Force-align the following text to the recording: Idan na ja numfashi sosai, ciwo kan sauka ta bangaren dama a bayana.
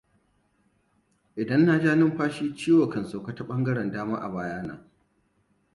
Idan 1.35 1.61
na 1.65 1.75
ja 1.83 1.95
numfashi 1.95 2.37
sosai, 2.43 2.55
ciwo 2.57 2.87
kan 2.89 3.05
sauka 3.05 3.35
ta 3.35 3.43
bangaren 3.43 3.91
dama 3.91 4.17
a 4.19 4.29
bayana. 4.33 4.75